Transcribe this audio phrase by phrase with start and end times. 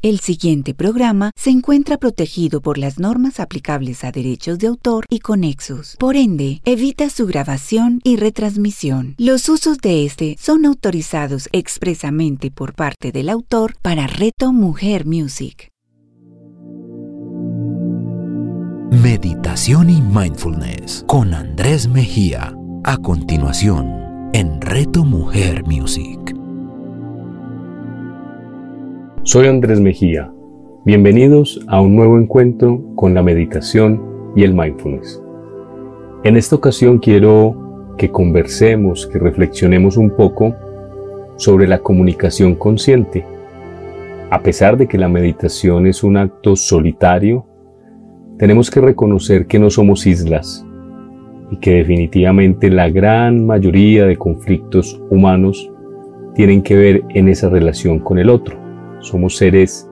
[0.00, 5.18] El siguiente programa se encuentra protegido por las normas aplicables a derechos de autor y
[5.18, 5.96] conexos.
[5.98, 9.16] Por ende, evita su grabación y retransmisión.
[9.18, 15.72] Los usos de este son autorizados expresamente por parte del autor para Reto Mujer Music.
[18.92, 22.54] Meditación y Mindfulness con Andrés Mejía.
[22.84, 26.37] A continuación, en Reto Mujer Music.
[29.28, 30.32] Soy Andrés Mejía.
[30.86, 34.00] Bienvenidos a un nuevo encuentro con la meditación
[34.34, 35.22] y el mindfulness.
[36.24, 40.56] En esta ocasión quiero que conversemos, que reflexionemos un poco
[41.36, 43.26] sobre la comunicación consciente.
[44.30, 47.44] A pesar de que la meditación es un acto solitario,
[48.38, 50.64] tenemos que reconocer que no somos islas
[51.50, 55.70] y que definitivamente la gran mayoría de conflictos humanos
[56.34, 58.67] tienen que ver en esa relación con el otro
[59.00, 59.88] somos seres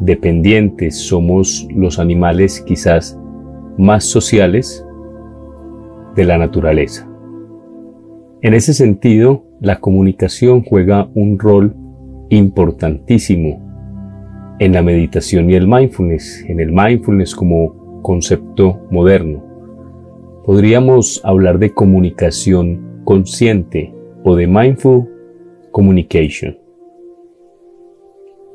[0.00, 3.18] dependientes, somos los animales quizás
[3.78, 4.84] más sociales
[6.16, 7.08] de la naturaleza.
[8.42, 11.74] En ese sentido, la comunicación juega un rol
[12.30, 13.70] importantísimo
[14.58, 19.44] en la meditación y el mindfulness, en el mindfulness como concepto moderno.
[20.44, 25.08] Podríamos hablar de comunicación consciente o de mindful
[25.70, 26.59] communication.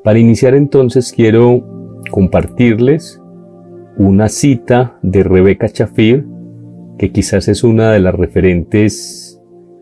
[0.06, 1.64] Para iniciar entonces quiero
[2.12, 3.20] compartirles
[3.98, 6.28] una cita de Rebecca Chafir,
[7.00, 9.42] que quizás es una de las referentes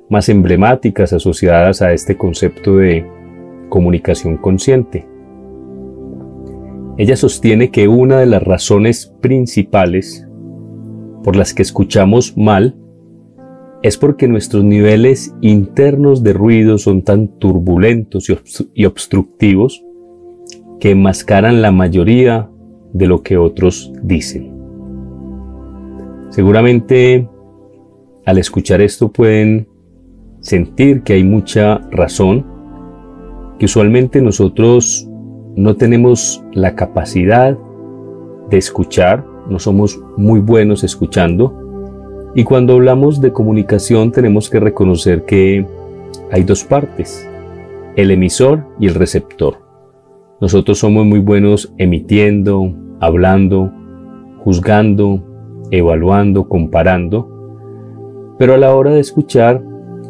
[0.09, 3.05] más emblemáticas asociadas a este concepto de
[3.67, 5.05] comunicación consciente.
[6.97, 10.25] Ella sostiene que una de las razones principales
[11.21, 12.77] por las que escuchamos mal
[13.81, 18.31] es porque nuestros niveles internos de ruido son tan turbulentos
[18.73, 19.83] y obstructivos
[20.83, 22.49] que enmascaran la mayoría
[22.91, 24.51] de lo que otros dicen.
[26.29, 27.29] Seguramente
[28.25, 29.69] al escuchar esto pueden
[30.41, 32.45] sentir que hay mucha razón,
[33.59, 35.07] que usualmente nosotros
[35.55, 37.57] no tenemos la capacidad
[38.49, 45.23] de escuchar, no somos muy buenos escuchando, y cuando hablamos de comunicación tenemos que reconocer
[45.23, 45.65] que
[46.29, 47.25] hay dos partes,
[47.95, 49.62] el emisor y el receptor.
[50.41, 53.71] Nosotros somos muy buenos emitiendo, hablando,
[54.39, 55.23] juzgando,
[55.71, 57.29] evaluando, comparando,
[58.37, 59.63] pero a la hora de escuchar,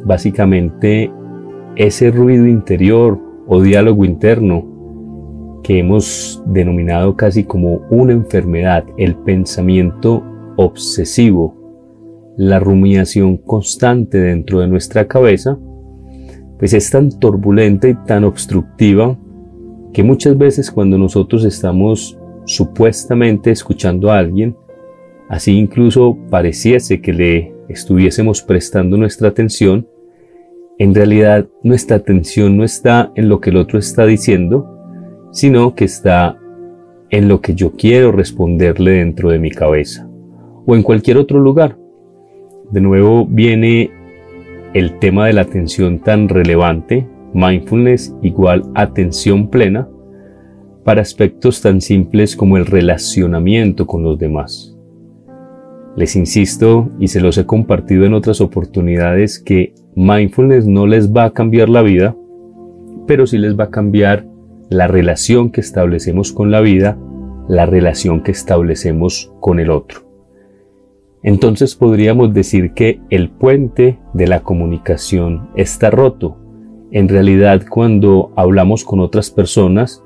[0.06, 1.12] básicamente
[1.76, 10.24] ese ruido interior o diálogo interno que hemos denominado casi como una enfermedad, el pensamiento
[10.58, 11.56] obsesivo,
[12.38, 15.58] la rumiación constante dentro de nuestra cabeza,
[16.60, 19.18] pues es tan turbulenta y tan obstructiva
[19.94, 24.58] que muchas veces cuando nosotros estamos supuestamente escuchando a alguien,
[25.30, 29.88] así incluso pareciese que le estuviésemos prestando nuestra atención,
[30.80, 34.68] en realidad nuestra atención no está en lo que el otro está diciendo,
[35.32, 36.38] sino que está
[37.12, 40.10] en lo que yo quiero responderle dentro de mi cabeza
[40.66, 41.78] o en cualquier otro lugar.
[42.72, 43.92] De nuevo viene
[44.74, 49.88] el tema de la atención tan relevante mindfulness igual atención plena
[50.84, 54.78] para aspectos tan simples como el relacionamiento con los demás.
[55.96, 61.26] Les insisto y se los he compartido en otras oportunidades que mindfulness no les va
[61.26, 62.16] a cambiar la vida,
[63.08, 64.26] pero sí les va a cambiar
[64.70, 66.98] la relación que establecemos con la vida,
[67.48, 70.02] la relación que establecemos con el otro.
[71.22, 76.38] Entonces podríamos decir que el puente de la comunicación está roto
[76.94, 80.04] en realidad cuando hablamos con otras personas,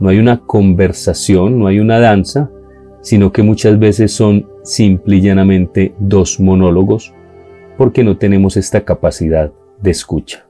[0.00, 2.50] no hay una conversación, no hay una danza,
[3.02, 7.12] sino que muchas veces son simple y llanamente dos monólogos,
[7.76, 9.52] porque no tenemos esta capacidad
[9.82, 10.46] de escucha.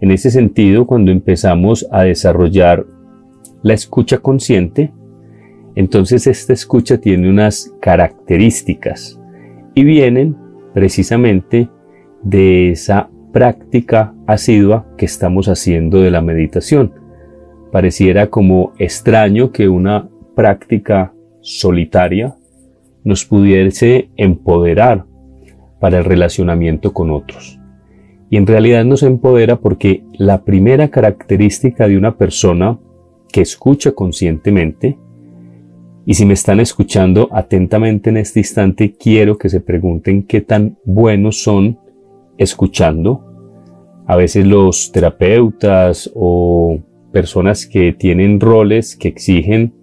[0.00, 2.86] En ese sentido, cuando empezamos a desarrollar
[3.62, 4.92] la escucha consciente,
[5.74, 9.18] entonces esta escucha tiene unas características
[9.74, 10.36] y vienen
[10.74, 11.68] precisamente
[12.22, 16.92] de esa práctica asidua que estamos haciendo de la meditación.
[17.72, 22.36] Pareciera como extraño que una práctica solitaria
[23.04, 25.06] nos pudiese empoderar
[25.80, 27.58] para el relacionamiento con otros.
[28.30, 32.78] Y en realidad nos empodera porque la primera característica de una persona
[33.30, 34.98] que escucha conscientemente,
[36.04, 40.78] y si me están escuchando atentamente en este instante, quiero que se pregunten qué tan
[40.84, 41.78] buenos son
[42.38, 43.24] escuchando.
[44.06, 46.78] A veces los terapeutas o
[47.12, 49.74] personas que tienen roles que exigen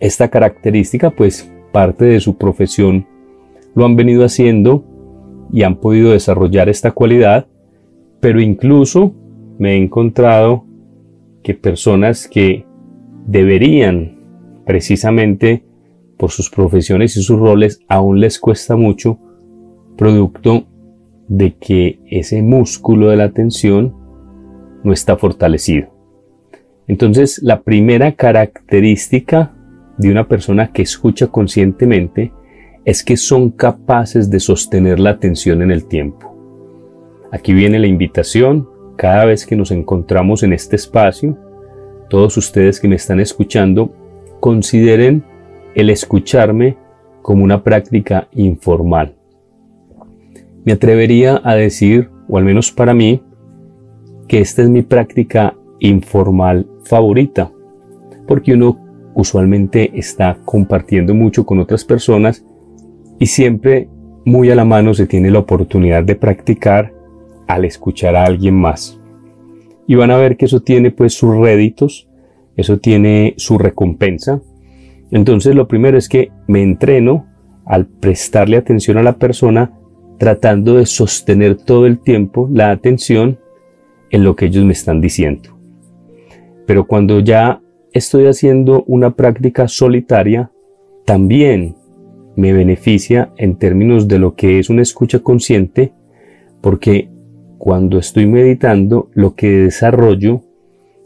[0.00, 3.06] esta característica, pues parte de su profesión
[3.74, 4.84] lo han venido haciendo
[5.52, 7.46] y han podido desarrollar esta cualidad,
[8.20, 9.14] pero incluso
[9.58, 10.64] me he encontrado
[11.42, 12.66] que personas que
[13.26, 14.18] deberían
[14.64, 15.64] precisamente
[16.16, 19.18] por sus profesiones y sus roles aún les cuesta mucho,
[19.96, 20.66] producto
[21.28, 23.94] de que ese músculo de la atención
[24.84, 25.88] no está fortalecido.
[26.86, 29.52] Entonces, la primera característica
[29.98, 32.32] de una persona que escucha conscientemente
[32.84, 36.32] es que son capaces de sostener la atención en el tiempo.
[37.32, 41.36] Aquí viene la invitación, cada vez que nos encontramos en este espacio,
[42.08, 43.92] todos ustedes que me están escuchando,
[44.38, 45.24] consideren
[45.74, 46.78] el escucharme
[47.22, 49.15] como una práctica informal.
[50.66, 53.22] Me atrevería a decir, o al menos para mí,
[54.26, 57.52] que esta es mi práctica informal favorita,
[58.26, 58.76] porque uno
[59.14, 62.44] usualmente está compartiendo mucho con otras personas
[63.20, 63.88] y siempre
[64.24, 66.92] muy a la mano se tiene la oportunidad de practicar
[67.46, 69.00] al escuchar a alguien más.
[69.86, 72.08] Y van a ver que eso tiene pues sus réditos,
[72.56, 74.42] eso tiene su recompensa,
[75.12, 77.26] entonces lo primero es que me entreno
[77.64, 79.70] al prestarle atención a la persona
[80.18, 83.38] tratando de sostener todo el tiempo la atención
[84.10, 85.58] en lo que ellos me están diciendo.
[86.66, 87.60] Pero cuando ya
[87.92, 90.50] estoy haciendo una práctica solitaria,
[91.04, 91.76] también
[92.34, 95.92] me beneficia en términos de lo que es una escucha consciente,
[96.60, 97.08] porque
[97.58, 100.42] cuando estoy meditando lo que desarrollo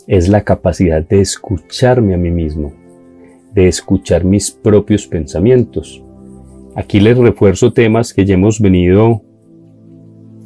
[0.07, 2.73] es la capacidad de escucharme a mí mismo
[3.55, 6.03] de escuchar mis propios pensamientos.
[6.75, 9.23] Aquí les refuerzo temas que ya hemos venido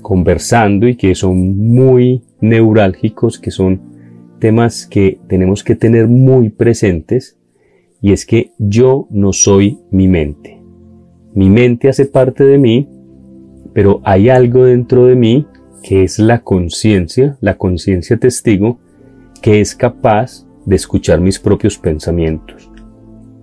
[0.00, 3.80] conversando y que son muy neurálgicos, que son
[4.38, 7.38] temas que tenemos que tener muy presentes,
[8.00, 10.60] y es que yo no soy mi mente.
[11.34, 12.88] Mi mente hace parte de mí,
[13.72, 15.46] pero hay algo dentro de mí
[15.82, 18.78] que es la conciencia, la conciencia testigo,
[19.42, 22.70] que es capaz de escuchar mis propios pensamientos.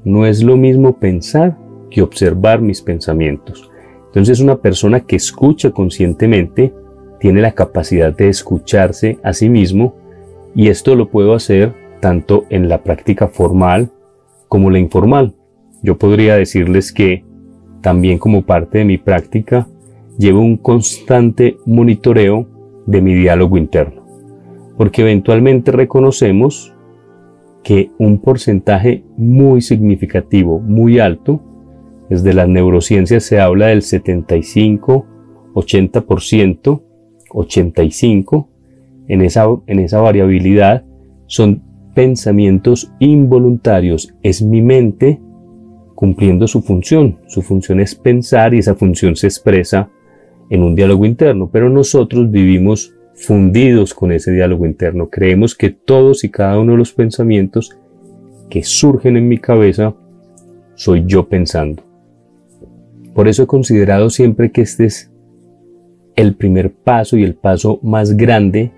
[0.03, 1.57] No es lo mismo pensar
[1.91, 3.69] que observar mis pensamientos.
[4.07, 6.73] Entonces una persona que escucha conscientemente
[7.19, 9.95] tiene la capacidad de escucharse a sí mismo
[10.55, 13.91] y esto lo puedo hacer tanto en la práctica formal
[14.47, 15.35] como la informal.
[15.83, 17.23] Yo podría decirles que
[17.81, 19.67] también como parte de mi práctica
[20.17, 22.47] llevo un constante monitoreo
[22.85, 24.05] de mi diálogo interno,
[24.77, 26.73] porque eventualmente reconocemos
[27.63, 31.41] que un porcentaje muy significativo, muy alto,
[32.11, 35.05] desde las neurociencias se habla del 75,
[35.53, 36.81] 80%,
[37.29, 38.49] 85,
[39.07, 40.83] en esa, variabilidad
[41.27, 41.63] son
[41.95, 45.21] pensamientos involuntarios, es mi mente
[45.95, 47.17] cumpliendo su función.
[47.27, 49.89] Su función es pensar y esa función se expresa
[50.49, 55.09] en un diálogo interno, pero nosotros vivimos fundidos con ese diálogo interno.
[55.09, 57.77] Creemos que todos y cada uno de los pensamientos
[58.49, 59.95] que surgen en mi cabeza
[60.75, 61.90] soy yo pensando.
[63.13, 65.11] Por eso he considerado siempre que este es
[66.15, 68.71] el primer paso y el paso más grande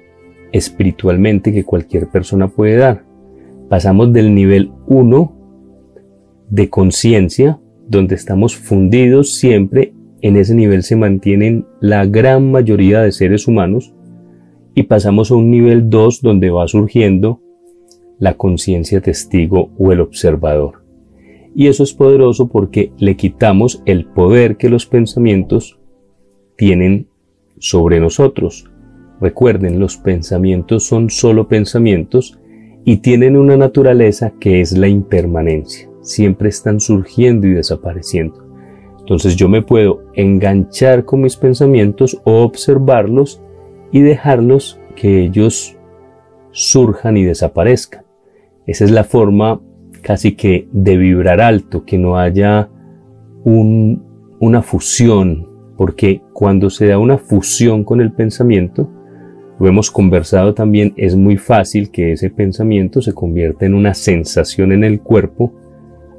[0.51, 3.04] espiritualmente que cualquier persona puede dar.
[3.69, 5.35] Pasamos del nivel 1
[6.49, 13.11] de conciencia, donde estamos fundidos siempre, en ese nivel se mantienen la gran mayoría de
[13.11, 13.94] seres humanos,
[14.75, 17.42] y pasamos a un nivel 2 donde va surgiendo
[18.19, 20.82] la conciencia testigo o el observador.
[21.56, 25.80] Y eso es poderoso porque le quitamos el poder que los pensamientos
[26.57, 27.07] tienen
[27.60, 28.69] sobre nosotros.
[29.22, 32.40] Recuerden, los pensamientos son solo pensamientos
[32.86, 35.90] y tienen una naturaleza que es la impermanencia.
[36.02, 38.44] Siempre están surgiendo y desapareciendo.
[39.00, 43.42] Entonces yo me puedo enganchar con mis pensamientos o observarlos
[43.92, 45.78] y dejarlos que ellos
[46.52, 48.06] surjan y desaparezcan.
[48.66, 49.62] Esa es la forma
[50.04, 52.69] casi que de vibrar alto, que no haya
[53.44, 58.90] una fusión, porque cuando se da una fusión con el pensamiento,
[59.60, 64.72] lo hemos conversado también, es muy fácil que ese pensamiento se convierta en una sensación
[64.72, 65.54] en el cuerpo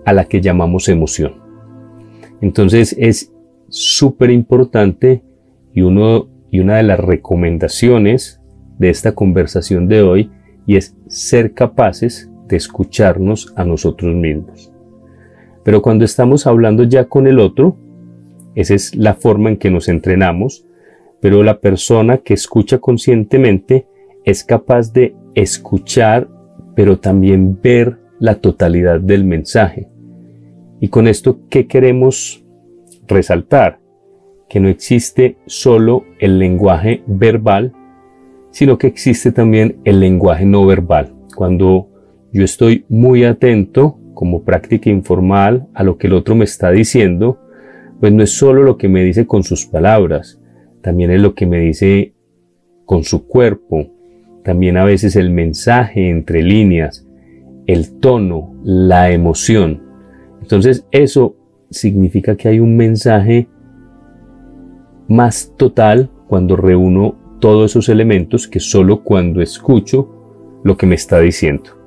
[0.04, 1.34] a la que llamamos emoción.
[2.40, 3.32] Entonces es
[3.68, 5.22] súper importante
[5.72, 5.80] y
[6.50, 8.40] y una de las recomendaciones
[8.78, 10.30] de esta conversación de hoy
[10.66, 14.72] y es ser capaces de escucharnos a nosotros mismos.
[15.62, 17.76] Pero cuando estamos hablando ya con el otro,
[18.54, 20.66] esa es la forma en que nos entrenamos,
[21.20, 23.86] pero la persona que escucha conscientemente
[24.24, 26.28] es capaz de escuchar,
[26.74, 29.88] pero también ver la totalidad del mensaje.
[30.80, 32.44] Y con esto, ¿qué queremos
[33.06, 33.80] resaltar?
[34.48, 37.72] Que no existe solo el lenguaje verbal,
[38.50, 41.14] sino que existe también el lenguaje no verbal.
[41.34, 41.88] Cuando
[42.34, 47.38] yo estoy muy atento, como práctica informal, a lo que el otro me está diciendo,
[48.00, 50.40] pues no es solo lo que me dice con sus palabras,
[50.82, 52.12] también es lo que me dice
[52.86, 53.86] con su cuerpo,
[54.42, 57.06] también a veces el mensaje entre líneas,
[57.68, 59.84] el tono, la emoción.
[60.42, 61.36] Entonces eso
[61.70, 63.46] significa que hay un mensaje
[65.06, 71.20] más total cuando reúno todos esos elementos que solo cuando escucho lo que me está
[71.20, 71.83] diciendo.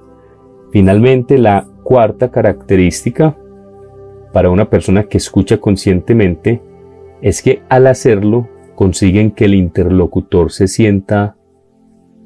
[0.78, 3.36] Finalmente, la cuarta característica
[4.32, 6.62] para una persona que escucha conscientemente
[7.20, 11.36] es que al hacerlo consiguen que el interlocutor se sienta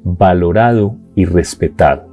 [0.04, 2.10] valorado y respetado.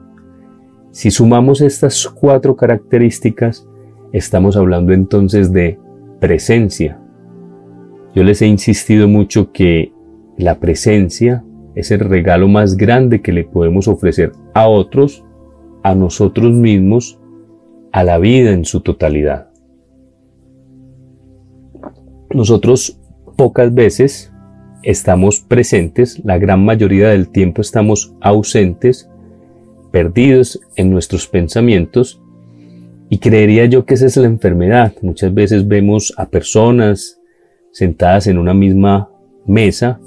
[0.92, 3.68] Si sumamos estas cuatro características,
[4.14, 5.78] estamos hablando entonces de
[6.22, 7.02] presencia.
[8.16, 9.92] Yo les he insistido mucho que
[10.38, 11.44] la presencia
[11.76, 15.26] es el regalo más grande que le podemos ofrecer a otros,
[15.84, 17.20] a nosotros mismos,
[17.92, 19.50] a la vida en su totalidad.
[22.32, 23.00] Nosotros
[23.38, 24.32] pocas veces
[24.84, 29.10] estamos presentes, la gran mayoría del tiempo estamos ausentes,
[29.92, 32.22] perdidos en nuestros pensamientos
[33.10, 34.94] y creería yo que esa es la enfermedad.
[35.02, 37.20] Muchas veces vemos a personas
[37.72, 39.10] sentadas en una misma
[39.48, 40.00] mesa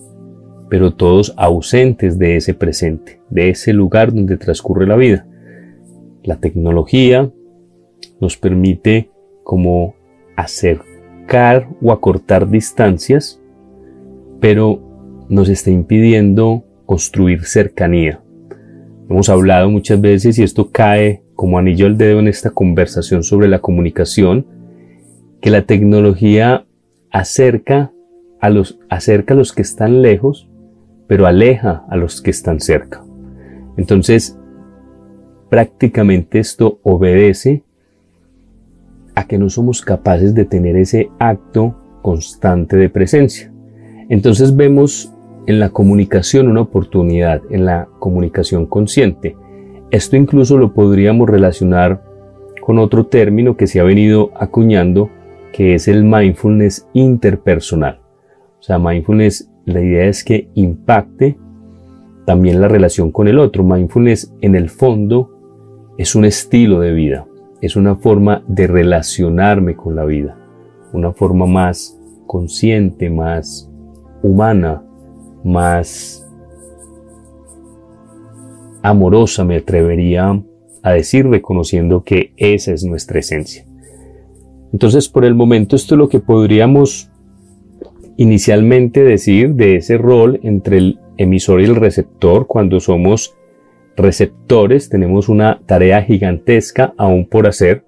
[0.73, 5.27] pero todos ausentes de ese presente, de ese lugar donde transcurre la vida.
[6.25, 7.31] La tecnología
[8.21, 9.11] nos permite
[9.43, 9.95] como
[10.37, 13.41] acercar o acortar distancias,
[14.41, 14.81] pero
[15.29, 18.23] nos está impidiendo construir cercanía.
[19.09, 23.49] Hemos hablado muchas veces y esto cae como anillo al dedo en esta conversación sobre
[23.49, 24.47] la comunicación,
[25.41, 26.67] que la tecnología
[27.11, 27.93] acerca
[28.41, 30.49] a los, acerca a los que están lejos,
[31.09, 33.05] pero aleja a los que están cerca.
[33.77, 34.39] Entonces,
[35.53, 37.63] prácticamente esto obedece
[39.15, 43.53] a que no somos capaces de tener ese acto constante de presencia.
[44.09, 45.13] Entonces vemos
[45.47, 49.37] en la comunicación una oportunidad, en la comunicación consciente.
[49.91, 52.03] Esto incluso lo podríamos relacionar
[52.63, 55.11] con otro término que se ha venido acuñando,
[55.53, 58.01] que es el mindfulness interpersonal.
[58.59, 61.37] O sea, mindfulness la idea es que impacte
[62.25, 63.63] también la relación con el otro.
[63.63, 65.42] Mindfulness en el fondo
[65.99, 67.27] es un estilo de vida,
[67.61, 70.37] es una forma de relacionarme con la vida,
[70.93, 73.71] una forma más consciente, más
[74.23, 74.83] humana,
[75.45, 76.27] más
[78.83, 80.43] amorosa, me atrevería
[80.83, 83.65] a decir, reconociendo que esa es nuestra esencia.
[84.73, 87.11] Entonces, por el momento, esto es lo que podríamos
[88.17, 92.47] inicialmente decir de ese rol entre el emisor y el receptor.
[92.47, 93.35] Cuando somos
[93.97, 97.85] receptores tenemos una tarea gigantesca aún por hacer.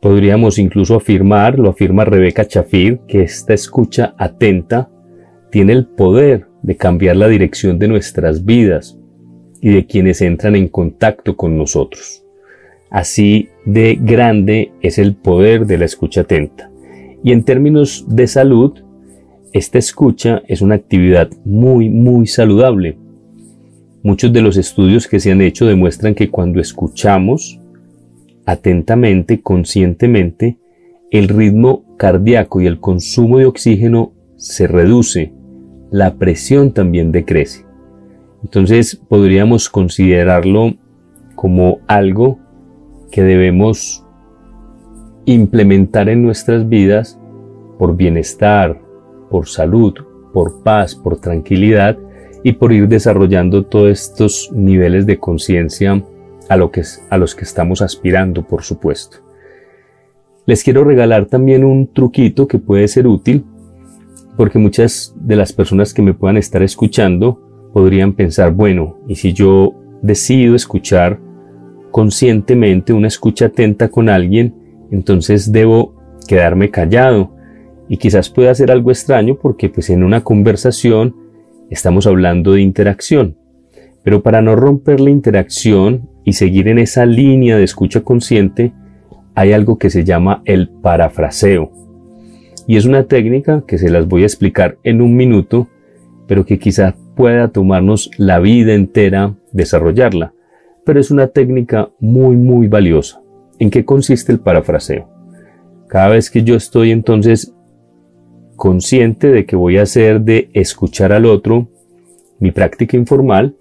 [0.00, 4.90] Podríamos incluso afirmar, lo afirma Rebeca Chafir, que esta escucha atenta
[5.50, 8.98] tiene el poder de cambiar la dirección de nuestras vidas
[9.60, 12.24] y de quienes entran en contacto con nosotros.
[12.90, 16.70] Así de grande es el poder de la escucha atenta.
[17.22, 18.74] Y en términos de salud,
[19.52, 22.98] esta escucha es una actividad muy, muy saludable.
[24.04, 27.58] Muchos de los estudios que se han hecho demuestran que cuando escuchamos
[28.44, 30.58] atentamente, conscientemente,
[31.10, 35.32] el ritmo cardíaco y el consumo de oxígeno se reduce,
[35.90, 37.64] la presión también decrece.
[38.42, 40.74] Entonces podríamos considerarlo
[41.34, 42.38] como algo
[43.10, 44.04] que debemos
[45.24, 47.18] implementar en nuestras vidas
[47.78, 48.82] por bienestar,
[49.30, 49.94] por salud,
[50.34, 51.96] por paz, por tranquilidad
[52.44, 56.04] y por ir desarrollando todos estos niveles de conciencia
[56.48, 56.70] a, lo
[57.08, 59.16] a los que estamos aspirando, por supuesto.
[60.44, 63.46] Les quiero regalar también un truquito que puede ser útil,
[64.36, 67.40] porque muchas de las personas que me puedan estar escuchando
[67.72, 69.72] podrían pensar, bueno, y si yo
[70.02, 71.18] decido escuchar
[71.90, 74.54] conscientemente una escucha atenta con alguien,
[74.90, 75.94] entonces debo
[76.28, 77.34] quedarme callado
[77.88, 81.23] y quizás pueda ser algo extraño porque pues en una conversación
[81.74, 83.36] estamos hablando de interacción.
[84.02, 88.72] Pero para no romper la interacción y seguir en esa línea de escucha consciente,
[89.34, 91.72] hay algo que se llama el parafraseo.
[92.66, 95.68] Y es una técnica que se las voy a explicar en un minuto,
[96.26, 100.32] pero que quizás pueda tomarnos la vida entera desarrollarla,
[100.84, 103.20] pero es una técnica muy muy valiosa.
[103.58, 105.08] ¿En qué consiste el parafraseo?
[105.88, 107.53] Cada vez que yo estoy entonces
[108.56, 111.68] consciente de que voy a hacer de escuchar al otro
[112.38, 113.54] mi práctica informal,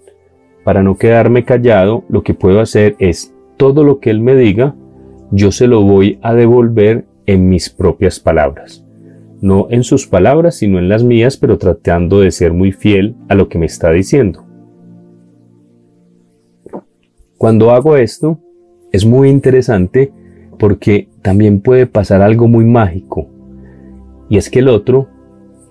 [0.63, 4.75] para no quedarme callado, lo que puedo hacer es todo lo que él me diga,
[5.31, 8.85] yo se lo voy a devolver en mis propias palabras.
[9.41, 13.35] No en sus palabras, sino en las mías, pero tratando de ser muy fiel a
[13.35, 14.45] lo que me está diciendo.
[17.37, 18.39] Cuando hago esto,
[18.93, 20.13] es muy interesante
[20.57, 23.32] porque también puede pasar algo muy mágico.
[24.29, 25.09] Y es que el otro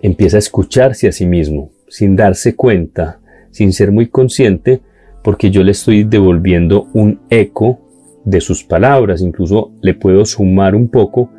[0.02, 4.80] empieza a escucharse a sí mismo, sin darse cuenta, sin ser muy consciente,
[5.22, 7.80] porque yo le estoy devolviendo un eco
[8.24, 11.30] de sus palabras, incluso le puedo sumar un poco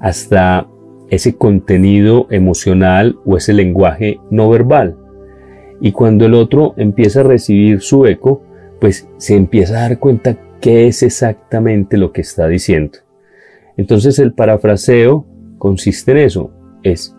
[0.00, 0.66] hasta
[1.10, 4.96] ese contenido emocional o ese lenguaje no verbal.
[5.80, 8.42] Y cuando el otro empieza a recibir su eco,
[8.80, 12.98] pues se empieza a dar cuenta qué es exactamente lo que está diciendo.
[13.76, 15.26] Entonces el parafraseo
[15.58, 16.50] consiste en eso,
[16.92, 17.16] es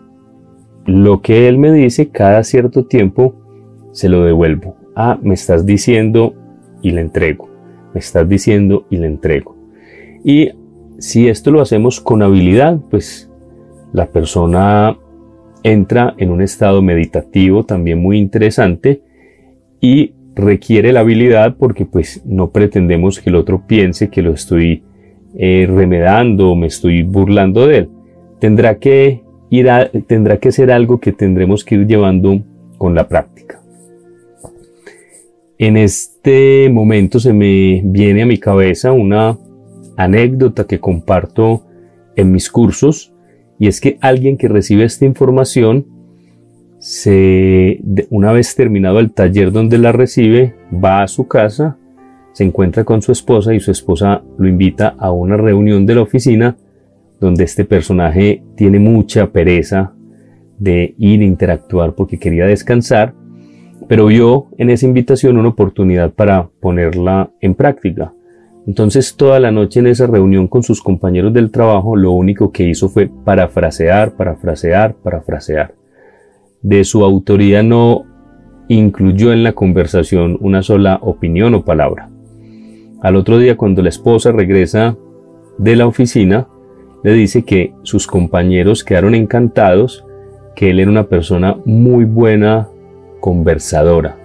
[0.86, 3.34] lo que él me dice cada cierto tiempo,
[3.92, 4.76] se lo devuelvo.
[4.94, 6.34] Ah, me estás diciendo
[6.82, 7.48] y le entrego
[7.92, 9.56] me estás diciendo y le entrego.
[10.24, 10.50] Y
[10.98, 13.30] si esto lo hacemos con habilidad, pues
[13.92, 14.96] la persona
[15.62, 19.02] entra en un estado meditativo también muy interesante
[19.80, 24.84] y requiere la habilidad porque pues no pretendemos que el otro piense que lo estoy
[25.34, 27.90] eh, remedando o me estoy burlando de él.
[28.38, 29.22] Tendrá que
[30.06, 32.42] tendrá que ser algo que tendremos que ir llevando
[32.76, 33.60] con la práctica.
[35.58, 39.36] En este momento se me viene a mi cabeza una
[39.96, 41.64] anécdota que comparto
[42.14, 43.12] en mis cursos
[43.58, 45.86] y es que alguien que recibe esta información
[46.78, 51.76] se, una vez terminado el taller donde la recibe, va a su casa,
[52.32, 56.02] se encuentra con su esposa y su esposa lo invita a una reunión de la
[56.02, 56.56] oficina
[57.20, 59.92] donde este personaje tiene mucha pereza
[60.58, 63.14] de ir a interactuar porque quería descansar
[63.88, 68.12] pero vio en esa invitación una oportunidad para ponerla en práctica.
[68.66, 72.68] Entonces toda la noche en esa reunión con sus compañeros del trabajo lo único que
[72.68, 75.74] hizo fue parafrasear, parafrasear, parafrasear.
[76.60, 78.04] De su autoría no
[78.68, 82.10] incluyó en la conversación una sola opinión o palabra.
[83.00, 84.98] Al otro día cuando la esposa regresa
[85.56, 86.46] de la oficina,
[87.02, 90.04] le dice que sus compañeros quedaron encantados,
[90.54, 92.68] que él era una persona muy buena
[93.20, 94.16] conversadora,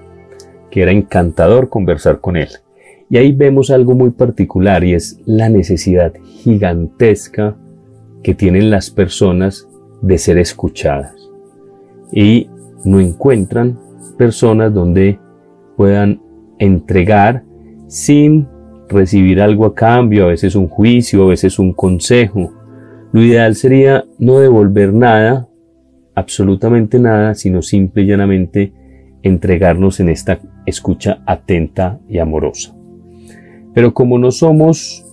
[0.72, 2.50] que era encantador conversar con él.
[3.10, 7.56] Y ahí vemos algo muy particular y es la necesidad gigantesca
[8.24, 9.68] que tienen las personas
[10.02, 11.14] de ser escuchadas.
[12.12, 12.50] Y
[12.86, 13.78] no encuentran
[14.18, 15.20] personas donde
[15.76, 16.22] puedan
[16.60, 17.44] entregar
[17.88, 18.48] sin
[18.90, 22.52] recibir algo a cambio, a veces un juicio, a veces un consejo.
[23.14, 25.48] Lo ideal sería no devolver nada,
[26.16, 28.74] absolutamente nada, sino simple y llanamente
[29.22, 32.76] entregarnos en esta escucha atenta y amorosa.
[33.76, 35.06] Pero como no somos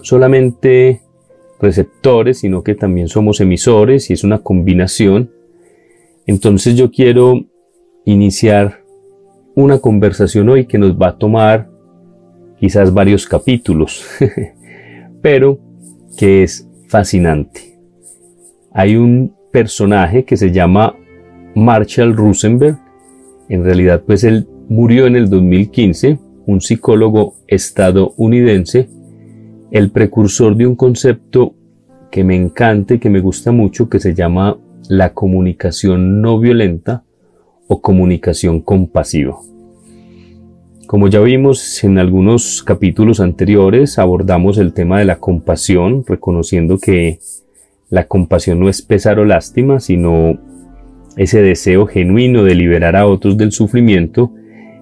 [0.00, 1.02] solamente
[1.60, 5.30] receptores, sino que también somos emisores y es una combinación,
[6.26, 7.44] entonces yo quiero
[8.06, 8.82] iniciar
[9.54, 11.68] una conversación hoy que nos va a tomar
[12.58, 14.06] quizás varios capítulos,
[15.20, 15.58] pero
[16.16, 17.76] que es fascinante.
[18.72, 20.94] Hay un personaje que se llama
[21.56, 22.78] Marshall Rosenberg
[23.48, 28.88] en realidad, pues él murió en el 2015, un psicólogo estadounidense,
[29.72, 31.56] el precursor de un concepto
[32.12, 34.56] que me encanta y que me gusta mucho, que se llama
[34.88, 37.02] la comunicación no violenta
[37.66, 39.36] o comunicación compasiva.
[40.86, 47.20] Como ya vimos en algunos capítulos anteriores, abordamos el tema de la compasión, reconociendo que
[47.88, 50.38] la compasión no es pesar o lástima, sino
[51.16, 54.32] ese deseo genuino de liberar a otros del sufrimiento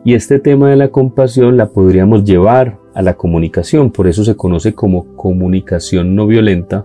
[0.05, 4.35] y este tema de la compasión la podríamos llevar a la comunicación, por eso se
[4.35, 6.85] conoce como comunicación no violenta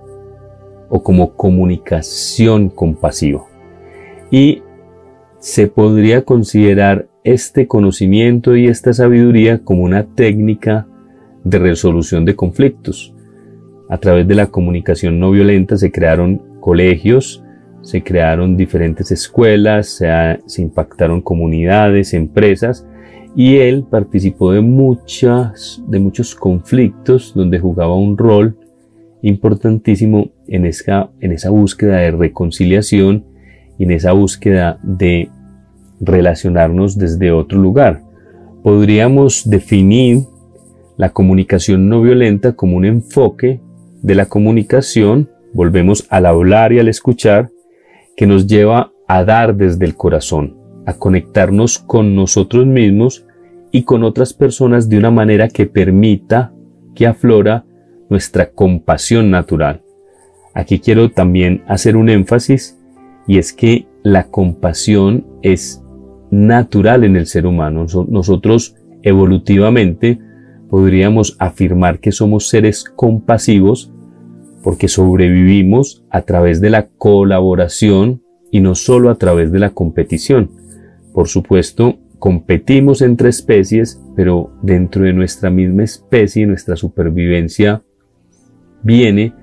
[0.90, 3.46] o como comunicación compasiva.
[4.30, 4.62] Y
[5.40, 10.88] se podría considerar este conocimiento y esta sabiduría como una técnica
[11.44, 13.14] de resolución de conflictos.
[13.90, 17.44] A través de la comunicación no violenta se crearon colegios,
[17.82, 20.00] se crearon diferentes escuelas,
[20.48, 22.88] se, impactaron comunidades, empresas,
[23.36, 28.58] y él participó de, muchas, de muchos conflictos donde jugaba un rol
[29.22, 33.26] importantísimo en esa, en esa búsqueda de reconciliación
[33.78, 35.30] y en esa búsqueda de
[36.00, 38.04] relacionarnos desde otro lugar.
[38.64, 40.24] Podríamos definir
[40.98, 43.62] la comunicación no violenta como un enfoque
[44.02, 47.50] de la comunicación, volvemos al hablar y al escuchar,
[48.16, 53.26] que nos lleva a dar desde el corazón, a conectarnos con nosotros mismos
[53.72, 56.52] y con otras personas de una manera que permita
[56.96, 57.66] que aflora
[58.10, 59.84] nuestra compasión natural.
[60.54, 62.80] Aquí quiero también hacer un énfasis
[63.28, 65.84] y es que la compasión es
[66.32, 67.86] natural en el ser humano.
[68.10, 70.20] Nosotros evolutivamente
[70.70, 73.92] podríamos afirmar que somos seres compasivos
[74.64, 80.52] porque sobrevivimos a través de la colaboración y no solo a través de la competición.
[81.14, 87.82] Por supuesto, competimos entre especies, pero dentro de nuestra misma especie, nuestra supervivencia
[88.84, 89.34] viene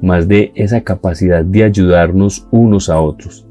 [0.00, 3.46] más de esa capacidad de ayudarnos unos a otros.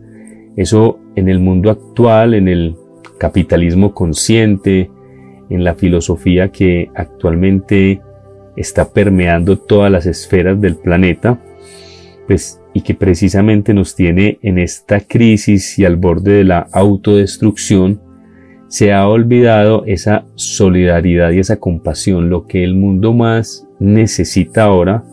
[0.58, 2.76] Eso en el mundo actual, en el
[3.22, 4.90] capitalismo consciente,
[5.52, 8.02] en la filosofía que actualmente
[8.56, 11.40] está permeando todas las esferas del planeta,
[12.26, 18.02] pues y que precisamente nos tiene en esta crisis y al borde de la autodestrucción,
[18.70, 22.32] se ha olvidado esa solidaridad y esa compasión.
[22.32, 25.04] Lo que el mundo más necesita ahora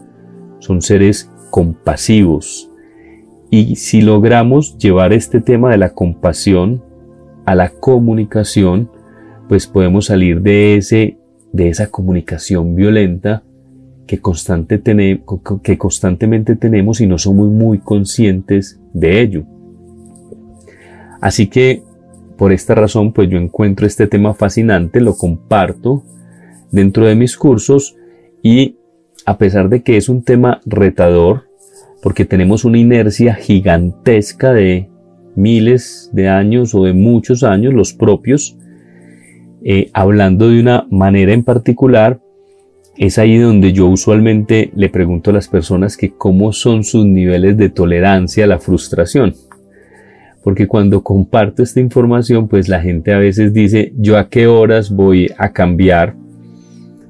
[0.61, 2.71] son seres compasivos.
[3.51, 6.88] Y si logramos llevar este tema de la compasión
[7.49, 8.91] a la comunicación,
[9.49, 11.17] pues podemos salir de ese
[11.51, 13.43] de esa comunicación violenta
[14.07, 14.83] que, constante
[15.63, 19.45] que constantemente tenemos y no somos muy conscientes de ello.
[21.23, 21.83] Así que
[22.37, 26.05] por esta razón, pues yo encuentro este tema fascinante, lo comparto
[26.71, 27.97] dentro de mis cursos
[28.43, 28.77] y
[29.25, 31.49] a pesar de que es un tema retador,
[32.03, 34.91] porque tenemos una inercia gigantesca de
[35.39, 38.57] miles de años o de muchos años, los propios,
[39.65, 42.21] eh, hablando de una manera en particular,
[42.97, 47.57] es ahí donde yo usualmente le pregunto a las personas que cómo son sus niveles
[47.57, 49.35] de tolerancia a la frustración.
[50.43, 54.91] Porque cuando comparto esta información, pues la gente a veces dice, yo a qué horas
[54.91, 56.17] voy a cambiar,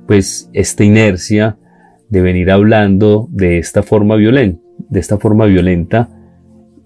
[0.06, 1.56] pues esta inercia
[2.10, 4.60] de venir hablando de esta forma violenta,
[4.90, 6.10] de esta forma violenta,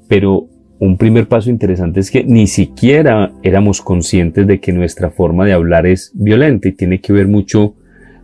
[0.09, 0.49] pero
[0.83, 5.53] un primer paso interesante es que ni siquiera éramos conscientes de que nuestra forma de
[5.53, 7.77] hablar es violenta y tiene que ver mucho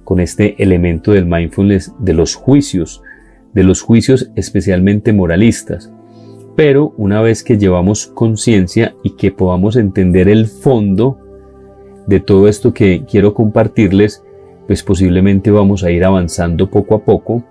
[0.02, 3.00] con este elemento del mindfulness de los juicios,
[3.54, 5.92] de los juicios especialmente moralistas.
[6.56, 11.20] Pero una vez que llevamos conciencia y que podamos entender el fondo
[12.08, 14.24] de todo esto que quiero compartirles,
[14.66, 17.44] pues posiblemente vamos a ir avanzando poco a poco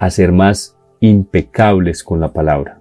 [0.00, 2.79] a ser más impecables con la palabra.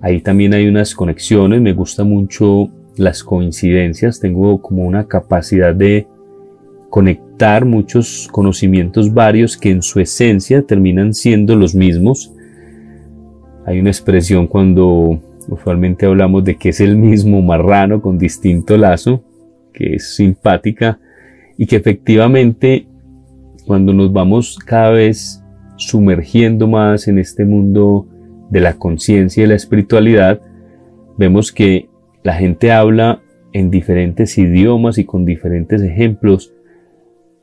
[0.00, 6.06] Ahí también hay unas conexiones, me gusta mucho las coincidencias, tengo como una capacidad de
[6.88, 12.32] conectar muchos conocimientos varios que en su esencia terminan siendo los mismos.
[13.66, 19.22] Hay una expresión cuando usualmente hablamos de que es el mismo marrano con distinto lazo,
[19.72, 20.98] que es simpática
[21.56, 22.86] y que efectivamente
[23.66, 25.42] cuando nos vamos cada vez
[25.76, 28.06] sumergiendo más en este mundo
[28.50, 30.40] de la conciencia y la espiritualidad,
[31.16, 31.88] vemos que
[32.22, 36.52] la gente habla en diferentes idiomas y con diferentes ejemplos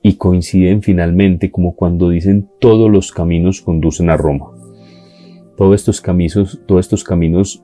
[0.02, 4.52] y coinciden finalmente como cuando dicen todos los caminos conducen a Roma
[5.58, 7.63] todos estos caminos, todos estos caminos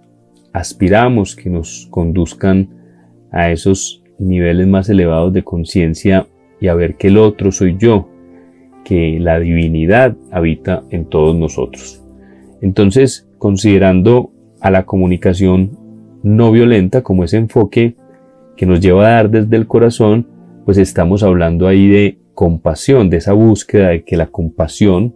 [0.51, 2.67] aspiramos que nos conduzcan
[3.32, 6.27] a esos niveles más elevados de conciencia
[6.60, 8.10] y a ver que el otro soy yo,
[8.84, 12.03] que la divinidad habita en todos nosotros.
[12.62, 15.77] Entonces, considerando a la comunicación
[16.23, 17.97] no violenta como ese enfoque
[18.56, 20.27] que nos lleva a dar desde el corazón,
[20.63, 25.15] pues estamos hablando ahí de compasión, de esa búsqueda de que la compasión,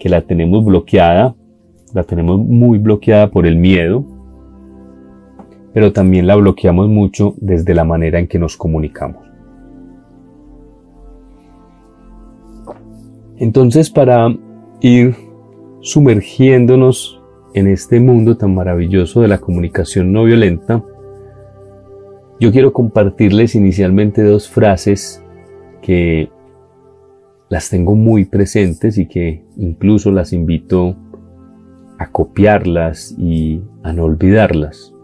[0.00, 1.36] que la tenemos bloqueada,
[1.94, 4.04] la tenemos muy bloqueada por el miedo,
[5.72, 9.24] pero también la bloqueamos mucho desde la manera en que nos comunicamos.
[13.36, 14.36] Entonces, para
[14.80, 15.14] ir
[15.80, 17.21] sumergiéndonos
[17.54, 20.82] en este mundo tan maravilloso de la comunicación no violenta,
[22.40, 25.22] yo quiero compartirles inicialmente dos frases
[25.80, 26.30] que
[27.48, 30.96] las tengo muy presentes y que incluso las invito
[31.98, 34.94] a copiarlas y a no olvidarlas.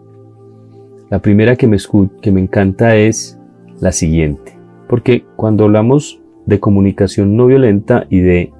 [1.09, 1.77] La primera que me,
[2.21, 3.39] que me encanta es
[3.79, 4.57] la siguiente,
[4.87, 8.51] porque cuando hablamos de comunicación no violenta y de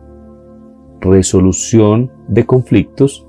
[1.02, 3.26] resolución de conflictos,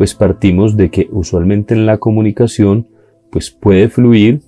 [0.00, 2.88] pues partimos de que usualmente en la comunicación
[3.30, 4.40] pues puede fluir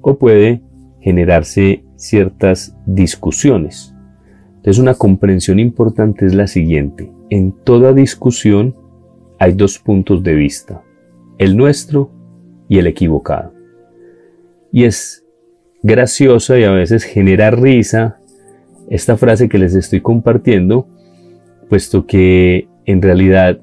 [0.00, 0.60] o puede
[1.00, 3.94] generarse ciertas discusiones.
[4.56, 7.12] Entonces una comprensión importante es la siguiente.
[7.30, 8.74] En toda discusión
[9.38, 10.82] hay dos puntos de vista,
[11.38, 12.10] el nuestro
[12.68, 13.52] y el equivocado.
[14.72, 15.24] Y es
[15.80, 18.18] graciosa y a veces genera risa
[18.90, 20.88] esta frase que les estoy compartiendo,
[21.68, 23.60] puesto que en realidad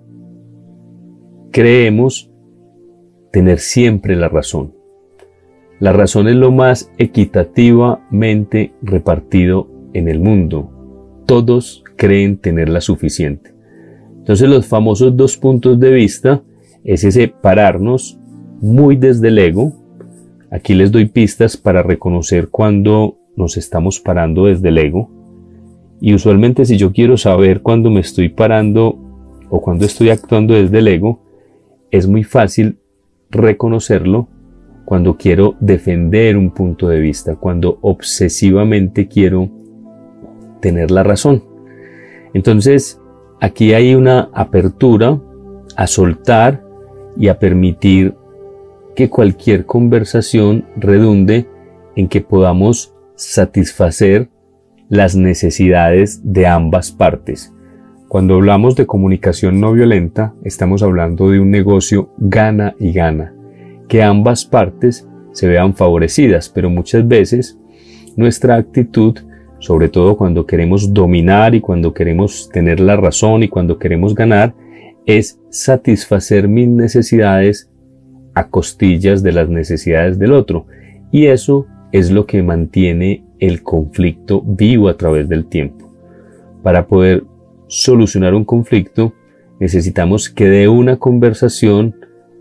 [1.55, 2.29] creemos
[3.31, 4.73] tener siempre la razón.
[5.79, 10.69] La razón es lo más equitativamente repartido en el mundo.
[11.25, 13.53] Todos creen tenerla suficiente.
[14.17, 16.43] Entonces los famosos dos puntos de vista
[16.83, 18.19] es ese pararnos
[18.59, 19.71] muy desde el ego.
[20.51, 25.09] Aquí les doy pistas para reconocer cuando nos estamos parando desde el ego.
[26.01, 28.99] Y usualmente si yo quiero saber cuándo me estoy parando
[29.49, 31.24] o cuando estoy actuando desde el ego,
[31.91, 32.79] es muy fácil
[33.29, 34.27] reconocerlo
[34.85, 39.49] cuando quiero defender un punto de vista, cuando obsesivamente quiero
[40.61, 41.43] tener la razón.
[42.33, 43.01] Entonces,
[43.41, 45.19] aquí hay una apertura
[45.75, 46.63] a soltar
[47.17, 48.15] y a permitir
[48.95, 51.47] que cualquier conversación redunde
[51.95, 54.29] en que podamos satisfacer
[54.89, 57.54] las necesidades de ambas partes.
[58.15, 63.35] Cuando hablamos de comunicación no violenta, estamos hablando de un negocio gana y gana
[63.89, 67.59] que ambas partes se vean favorecidas, pero muchas veces
[68.15, 69.17] nuestra actitud,
[69.59, 74.55] sobre todo cuando queremos dominar y cuando queremos tener la razón y cuando queremos ganar,
[75.05, 77.69] es satisfacer mis necesidades
[78.33, 80.67] a costillas de las necesidades del otro.
[81.11, 85.91] Y eso es lo que mantiene el conflicto vivo a través del tiempo.
[86.63, 87.25] Para poder
[87.75, 89.13] solucionar un conflicto,
[89.59, 91.95] necesitamos que de una conversación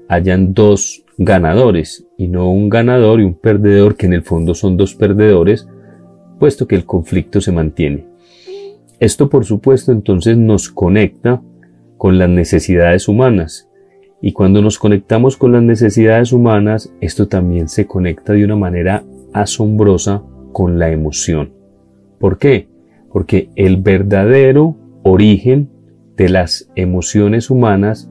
[0.09, 4.77] hayan dos ganadores y no un ganador y un perdedor que en el fondo son
[4.77, 5.67] dos perdedores,
[6.39, 8.07] puesto que el conflicto se mantiene.
[9.01, 11.43] Esto por supuesto entonces nos conecta
[11.99, 13.69] con las necesidades humanas
[14.23, 19.03] y cuando nos conectamos con las necesidades humanas, esto también se conecta de una manera
[19.33, 21.53] asombrosa con la emoción.
[22.21, 22.69] ¿Por qué?
[23.13, 25.71] Porque el verdadero origen
[26.17, 28.11] de las emociones humanas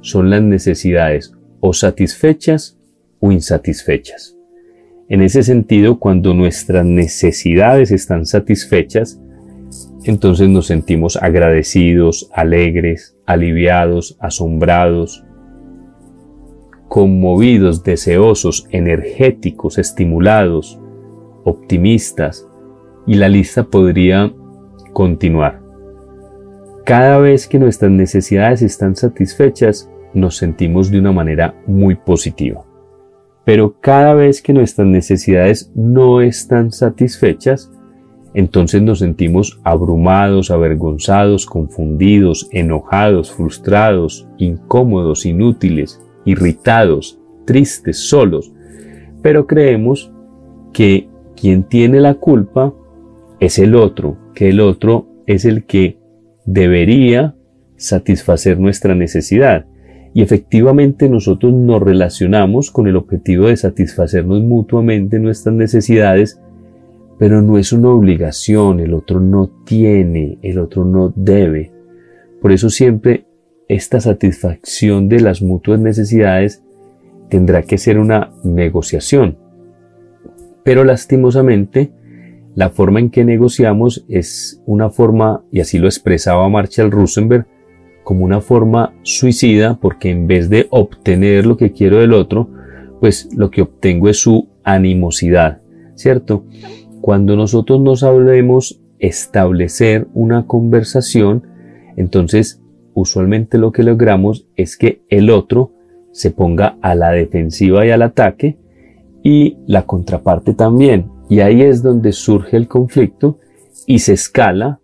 [0.00, 2.78] son las necesidades o satisfechas
[3.20, 4.36] o insatisfechas.
[5.08, 9.20] En ese sentido, cuando nuestras necesidades están satisfechas,
[10.04, 15.24] entonces nos sentimos agradecidos, alegres, aliviados, asombrados,
[16.88, 20.80] conmovidos, deseosos, energéticos, estimulados,
[21.44, 22.48] optimistas,
[23.06, 24.32] y la lista podría
[24.92, 25.61] continuar.
[26.84, 32.64] Cada vez que nuestras necesidades están satisfechas, nos sentimos de una manera muy positiva.
[33.44, 37.70] Pero cada vez que nuestras necesidades no están satisfechas,
[38.34, 48.52] entonces nos sentimos abrumados, avergonzados, confundidos, enojados, frustrados, incómodos, inútiles, irritados, tristes, solos.
[49.22, 50.10] Pero creemos
[50.72, 51.08] que
[51.40, 52.74] quien tiene la culpa
[53.38, 56.01] es el otro, que el otro es el que
[56.44, 57.34] debería
[57.76, 59.66] satisfacer nuestra necesidad.
[60.14, 66.40] Y efectivamente nosotros nos relacionamos con el objetivo de satisfacernos mutuamente nuestras necesidades,
[67.18, 71.72] pero no es una obligación, el otro no tiene, el otro no debe.
[72.40, 73.24] Por eso siempre
[73.68, 76.62] esta satisfacción de las mutuas necesidades
[77.30, 79.38] tendrá que ser una negociación.
[80.64, 81.92] Pero lastimosamente,
[82.54, 87.46] la forma en que negociamos es una forma, y así lo expresaba Marshall Rosenberg,
[88.04, 92.50] como una forma suicida porque en vez de obtener lo que quiero del otro,
[93.00, 95.60] pues lo que obtengo es su animosidad,
[95.94, 96.44] ¿cierto?
[97.00, 101.46] Cuando nosotros no sabemos establecer una conversación,
[101.96, 102.60] entonces
[102.94, 105.72] usualmente lo que logramos es que el otro
[106.12, 108.58] se ponga a la defensiva y al ataque
[109.22, 111.11] y la contraparte también.
[111.32, 113.38] Y ahí es donde surge el conflicto
[113.86, 114.80] y se escala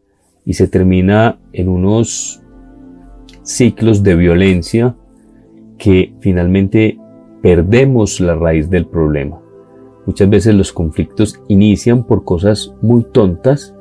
[0.46, 2.42] y se termina en unos
[3.42, 4.96] ciclos de violencia
[5.76, 6.98] que finalmente
[7.42, 9.38] perdemos la raíz del problema.
[10.06, 13.74] Muchas veces los conflictos inician por cosas muy tontas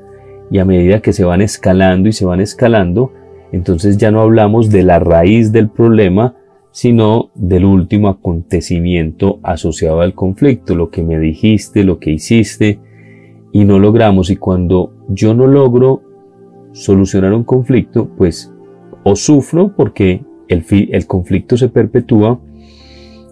[0.51, 3.13] y a medida que se van escalando y se van escalando,
[3.53, 6.36] entonces ya no hablamos de la raíz del problema,
[6.78, 12.80] sino del último acontecimiento asociado al conflicto, lo que me dijiste, lo que hiciste,
[13.52, 14.30] y no logramos.
[14.30, 16.04] Y cuando yo no logro
[16.74, 18.54] solucionar un conflicto, pues
[19.04, 22.40] o sufro porque el, el conflicto se perpetúa o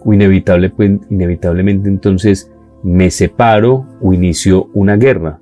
[0.04, 2.50] pues, inevitablemente entonces
[2.82, 5.38] me separo o inicio una guerra.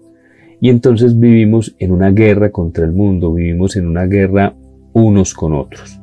[0.61, 4.55] Y entonces vivimos en una guerra contra el mundo, vivimos en una guerra
[4.93, 6.03] unos con otros.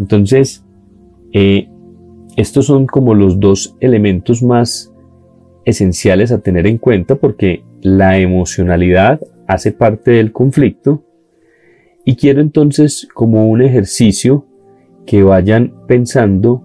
[0.00, 0.64] Entonces,
[1.32, 1.68] eh,
[2.36, 4.92] estos son como los dos elementos más
[5.64, 11.04] esenciales a tener en cuenta porque la emocionalidad hace parte del conflicto
[12.04, 14.46] y quiero entonces como un ejercicio
[15.04, 16.62] que vayan pensando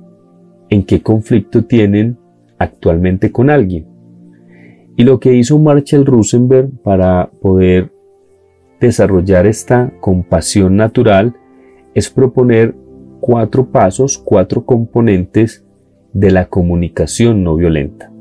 [0.69, 2.17] en qué conflicto tienen
[2.58, 3.88] actualmente con alguien.
[4.95, 7.91] Y lo que hizo Marshall Rosenberg para poder
[8.80, 11.36] desarrollar esta compasión natural
[11.93, 12.76] es proponer
[13.25, 15.65] cuatro pasos, cuatro componentes
[16.12, 18.12] de la comunicación no violenta.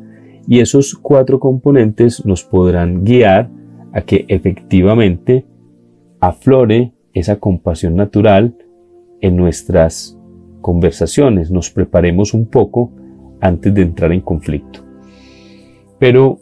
[0.47, 3.51] Y esos cuatro componentes nos podrán guiar
[3.93, 5.45] a que efectivamente
[6.21, 8.55] aflore esa compasión natural
[9.21, 10.17] en nuestras
[10.61, 12.93] conversaciones, nos preparemos un poco
[13.41, 14.85] antes de entrar en conflicto.
[15.99, 16.39] Pero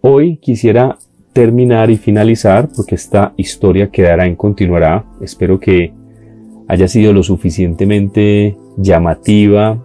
[0.00, 0.96] hoy quisiera
[1.32, 5.04] terminar y finalizar, porque esta historia quedará en continuará.
[5.20, 5.92] Espero que
[6.68, 9.82] haya sido lo suficientemente llamativa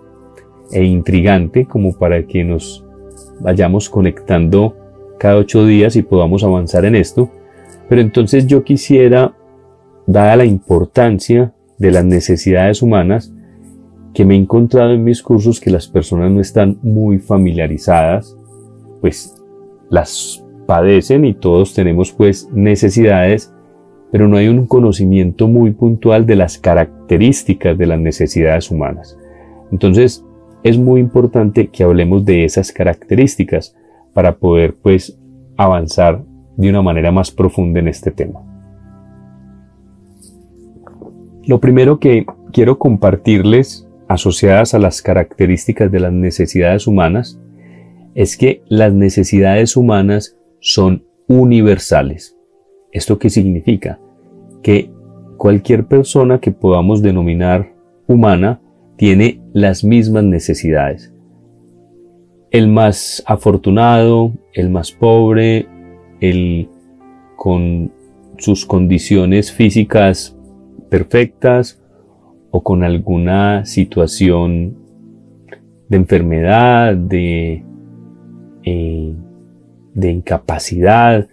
[0.71, 2.85] e intrigante como para que nos
[3.39, 4.75] vayamos conectando
[5.19, 7.29] cada ocho días y podamos avanzar en esto.
[7.89, 9.33] Pero entonces yo quisiera,
[10.07, 13.33] dada la importancia de las necesidades humanas,
[14.13, 18.35] que me he encontrado en mis cursos que las personas no están muy familiarizadas,
[18.99, 19.35] pues
[19.89, 23.53] las padecen y todos tenemos pues necesidades,
[24.11, 29.17] pero no hay un conocimiento muy puntual de las características de las necesidades humanas.
[29.71, 30.25] Entonces,
[30.63, 33.75] es muy importante que hablemos de esas características
[34.13, 35.17] para poder pues
[35.57, 36.23] avanzar
[36.57, 38.41] de una manera más profunda en este tema.
[41.45, 47.39] Lo primero que quiero compartirles asociadas a las características de las necesidades humanas
[48.13, 52.37] es que las necesidades humanas son universales.
[52.91, 53.99] ¿Esto qué significa?
[54.61, 54.91] Que
[55.37, 57.73] cualquier persona que podamos denominar
[58.07, 58.61] humana
[58.97, 61.13] tiene las mismas necesidades.
[62.51, 65.67] El más afortunado, el más pobre,
[66.19, 66.69] el
[67.37, 67.91] con
[68.37, 70.37] sus condiciones físicas
[70.89, 71.81] perfectas
[72.51, 74.77] o con alguna situación
[75.87, 77.63] de enfermedad, de,
[78.63, 79.15] eh,
[79.93, 81.27] de incapacidad,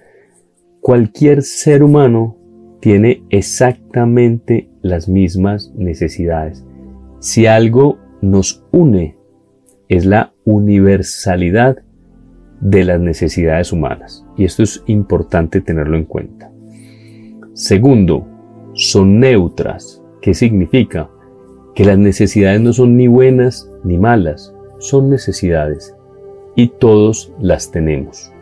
[0.89, 2.35] cualquier ser humano
[2.81, 6.65] tiene exactamente las mismas necesidades.
[7.19, 9.19] Si algo nos une
[9.91, 11.77] es la universalidad
[12.63, 14.25] de las necesidades humanas.
[14.39, 16.51] Y esto es importante tenerlo en cuenta.
[17.53, 18.27] Segundo,
[18.73, 20.03] son neutras.
[20.23, 21.11] ¿Qué significa?
[21.75, 25.95] Que las necesidades no son ni buenas ni malas, son necesidades
[26.57, 28.33] y todos las tenemos.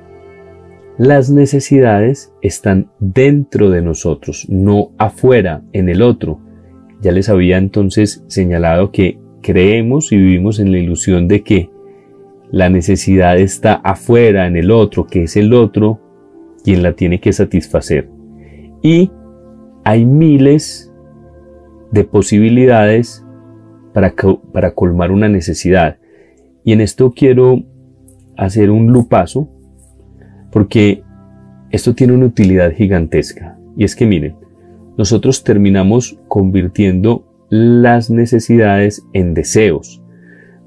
[0.98, 6.40] Las necesidades están dentro de nosotros, no afuera, en el otro.
[7.02, 11.70] Ya les había entonces señalado que creemos y vivimos en la ilusión de que
[12.50, 16.00] la necesidad está afuera, en el otro, que es el otro
[16.64, 18.09] quien la tiene que satisfacer.
[18.82, 19.11] Y
[19.85, 20.92] hay miles
[21.92, 23.24] de posibilidades
[23.92, 24.14] para,
[24.74, 25.98] colmar una necesidad.
[26.64, 27.62] Y en esto quiero
[28.37, 29.48] hacer un lupaso
[30.50, 31.02] porque
[31.70, 33.59] esto tiene una utilidad gigantesca.
[33.76, 34.37] Y es que miren,
[34.96, 40.02] nosotros terminamos convirtiendo las necesidades en deseos.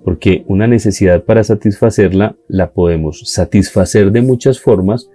[0.03, 5.09] Porque una necesidad para satisfacerla la podemos satisfacer de muchas formas,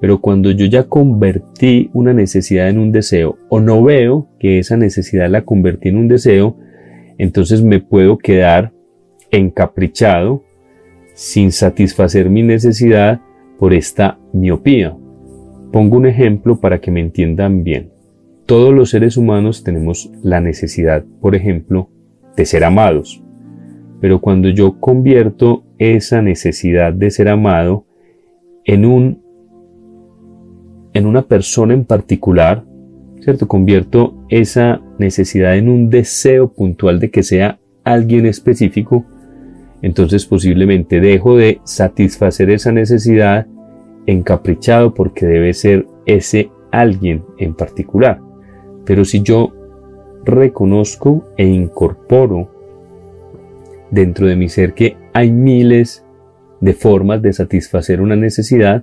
[0.00, 4.76] pero cuando yo ya convertí una necesidad en un deseo o no veo que esa
[4.76, 6.56] necesidad la convertí en un deseo,
[7.18, 8.72] entonces me puedo quedar
[9.30, 10.44] encaprichado
[11.14, 13.20] sin satisfacer mi necesidad
[13.58, 14.96] por esta miopía.
[15.72, 17.90] Pongo un ejemplo para que me entiendan bien.
[18.46, 21.90] Todos los seres humanos tenemos la necesidad, por ejemplo,
[22.36, 23.22] de ser amados.
[24.00, 27.84] Pero cuando yo convierto esa necesidad de ser amado
[28.64, 29.22] en un
[30.94, 32.64] en una persona en particular,
[33.20, 33.46] ¿cierto?
[33.46, 39.04] Convierto esa necesidad en un deseo puntual de que sea alguien específico,
[39.82, 43.46] entonces posiblemente dejo de satisfacer esa necesidad
[44.08, 48.20] encaprichado porque debe ser ese alguien en particular.
[48.84, 49.52] Pero si yo
[50.24, 52.50] reconozco e incorporo
[53.90, 56.04] dentro de mi ser que hay miles
[56.60, 58.82] de formas de satisfacer una necesidad,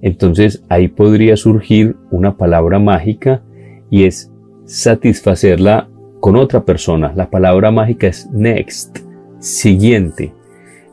[0.00, 3.42] entonces ahí podría surgir una palabra mágica
[3.90, 4.32] y es
[4.64, 5.88] satisfacerla
[6.20, 7.12] con otra persona.
[7.14, 8.98] La palabra mágica es next,
[9.40, 10.32] siguiente.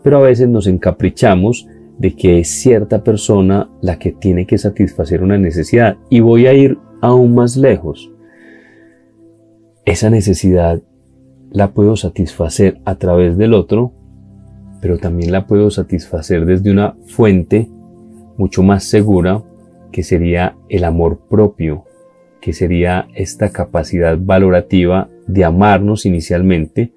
[0.03, 1.67] Pero a veces nos encaprichamos
[2.02, 5.97] de que es cierta persona la que tiene que satisfacer una necesidad.
[6.10, 8.12] Y voy a ir aún más lejos.
[9.86, 10.82] Esa necesidad
[11.52, 13.93] la puedo satisfacer a través del otro,
[14.82, 17.70] pero también la puedo satisfacer desde una fuente
[18.36, 19.43] mucho más segura
[19.91, 21.84] que sería el amor propio,
[22.41, 26.93] que sería esta capacidad valorativa de amarnos inicialmente,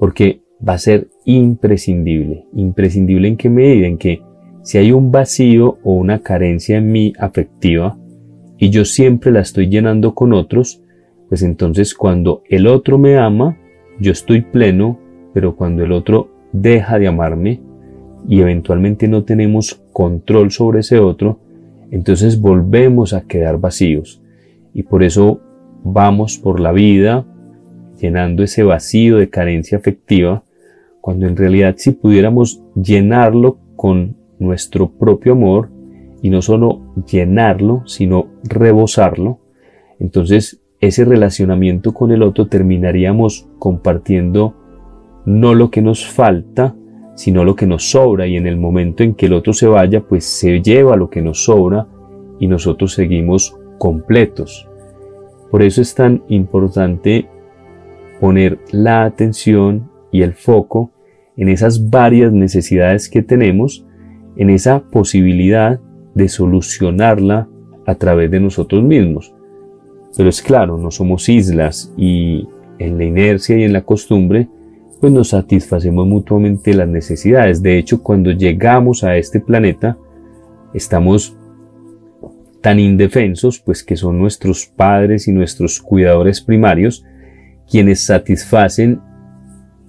[0.00, 2.46] porque va a ser imprescindible.
[2.56, 4.31] Imprescindible en qué medida, en que
[4.62, 7.98] si hay un vacío o una carencia en mí afectiva
[8.58, 10.82] y yo siempre la estoy llenando con otros,
[11.28, 13.58] pues entonces cuando el otro me ama,
[13.98, 14.98] yo estoy pleno,
[15.34, 17.60] pero cuando el otro deja de amarme
[18.28, 21.40] y eventualmente no tenemos control sobre ese otro,
[21.90, 24.22] entonces volvemos a quedar vacíos.
[24.72, 25.40] Y por eso
[25.82, 27.26] vamos por la vida
[28.00, 30.44] llenando ese vacío de carencia afectiva,
[31.00, 35.70] cuando en realidad si pudiéramos llenarlo con nuestro propio amor,
[36.22, 39.38] y no solo llenarlo, sino rebosarlo,
[39.98, 44.54] entonces ese relacionamiento con el otro terminaríamos compartiendo
[45.24, 46.74] no lo que nos falta,
[47.14, 50.00] sino lo que nos sobra y en el momento en que el otro se vaya,
[50.00, 51.86] pues se lleva lo que nos sobra
[52.40, 54.68] y nosotros seguimos completos.
[55.50, 57.28] Por eso es tan importante
[58.20, 60.90] poner la atención y el foco
[61.36, 63.86] en esas varias necesidades que tenemos,
[64.36, 65.80] en esa posibilidad
[66.14, 67.48] de solucionarla
[67.86, 69.34] a través de nosotros mismos.
[70.16, 72.46] Pero es claro, no somos islas y
[72.78, 74.48] en la inercia y en la costumbre,
[75.00, 77.62] pues nos satisfacemos mutuamente las necesidades.
[77.62, 79.96] De hecho, cuando llegamos a este planeta,
[80.74, 81.36] estamos
[82.60, 87.04] tan indefensos, pues que son nuestros padres y nuestros cuidadores primarios,
[87.68, 89.00] quienes satisfacen,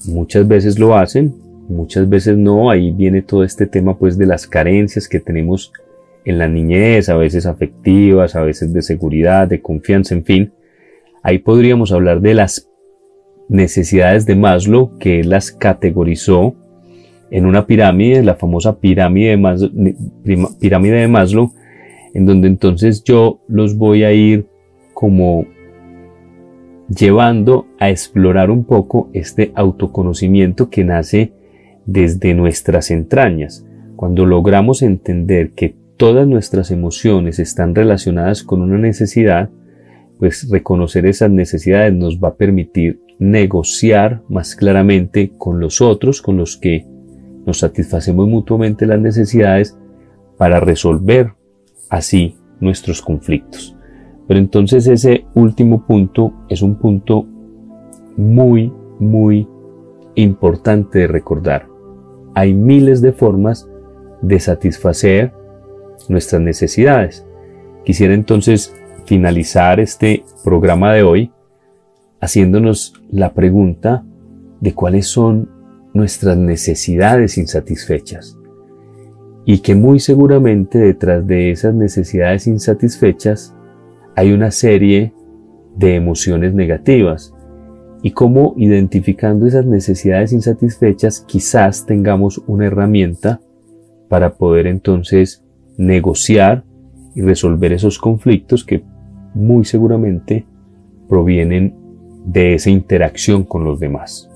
[0.06, 1.36] muchas veces lo hacen,
[1.68, 5.72] muchas veces no, ahí viene todo este tema pues de las carencias que tenemos
[6.26, 10.53] en la niñez, a veces afectivas, a veces de seguridad, de confianza, en fin.
[11.22, 12.70] Ahí podríamos hablar de las
[13.49, 16.55] necesidades de Maslow, que él las categorizó
[17.30, 19.95] en una pirámide, la famosa pirámide de,
[20.59, 21.51] pirámide de Maslow,
[22.14, 24.47] en donde entonces yo los voy a ir
[24.93, 25.45] como
[26.88, 31.34] llevando a explorar un poco este autoconocimiento que nace
[31.86, 33.66] desde nuestras entrañas.
[33.96, 39.50] Cuando logramos entender que todas nuestras emociones están relacionadas con una necesidad,
[40.20, 46.38] pues reconocer esas necesidades nos va a permitir negociar más claramente con los otros, con
[46.38, 46.86] los que
[47.46, 49.78] nos satisfacemos mutuamente las necesidades
[50.38, 51.34] para resolver
[51.90, 53.76] así nuestros conflictos.
[54.28, 57.28] Pero entonces ese último punto es un punto
[58.16, 59.48] muy, muy
[60.16, 61.72] importante de recordar.
[62.36, 63.68] Hay miles de formas
[64.22, 65.34] de satisfacer
[66.10, 67.26] nuestras necesidades.
[67.86, 68.74] Quisiera entonces
[69.06, 71.32] finalizar este programa de hoy
[72.20, 74.06] haciéndonos la pregunta
[74.62, 75.50] de cuáles son
[75.94, 78.38] nuestras necesidades insatisfechas
[79.46, 83.54] y que muy seguramente detrás de esas necesidades insatisfechas
[84.16, 85.14] hay una serie
[85.76, 87.33] de emociones negativas
[88.04, 93.39] y cómo identificando esas necesidades insatisfechas quizás tengamos una herramienta
[94.10, 95.43] para poder entonces
[95.78, 96.66] negociar
[97.16, 98.84] y resolver esos conflictos que
[99.34, 100.45] muy seguramente
[101.08, 101.76] provienen
[102.26, 104.30] de esa interacción con los demás.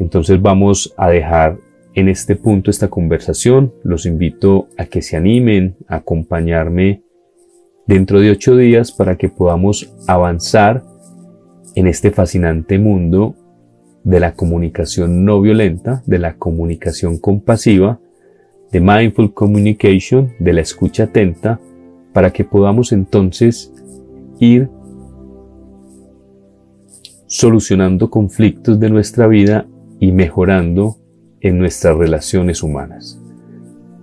[0.00, 1.58] Entonces vamos a dejar
[1.94, 3.72] en este punto esta conversación.
[3.84, 7.02] Los invito a que se animen a acompañarme
[7.86, 10.84] dentro de ocho días para que podamos avanzar
[11.74, 13.34] en este fascinante mundo
[14.04, 18.00] de la comunicación no violenta, de la comunicación compasiva,
[18.72, 21.60] de mindful communication, de la escucha atenta,
[22.12, 23.72] para que podamos entonces
[24.38, 24.68] ir
[27.26, 29.66] solucionando conflictos de nuestra vida
[30.00, 30.96] y mejorando
[31.40, 33.20] en nuestras relaciones humanas.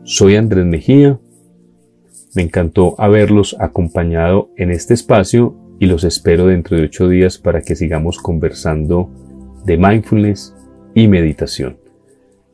[0.04, 1.20] Soy Andrés Mejía,
[2.36, 7.62] me encantó haberlos acompañado en este espacio y los espero dentro de ocho días para
[7.62, 9.10] que sigamos conversando
[9.66, 10.56] de mindfulness
[10.94, 11.78] y meditación.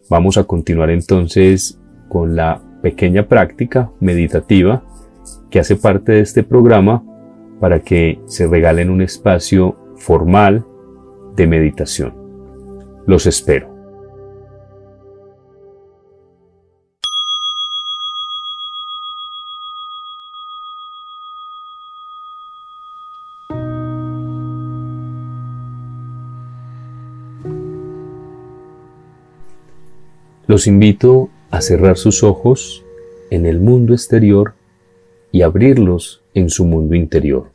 [0.09, 4.83] Vamos a continuar entonces con la pequeña práctica meditativa
[5.49, 7.03] que hace parte de este programa
[7.59, 10.65] para que se regalen un espacio formal
[11.35, 12.13] de meditación.
[13.05, 13.70] Los espero.
[30.51, 32.83] Los invito a cerrar sus ojos
[33.29, 34.53] en el mundo exterior
[35.31, 37.53] y abrirlos en su mundo interior.